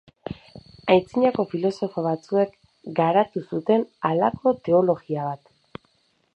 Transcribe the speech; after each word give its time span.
Antzinako 0.93 1.45
filosofo 1.51 2.03
batzuek 2.07 2.57
garatu 3.01 3.45
zuten 3.55 3.87
halako 4.11 4.55
teologia 4.69 5.31
bat. 5.33 5.89